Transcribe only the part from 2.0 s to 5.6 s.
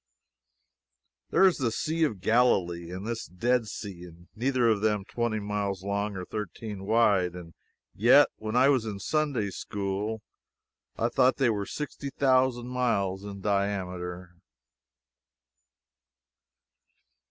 of Galilee and this Dead Sea neither of them twenty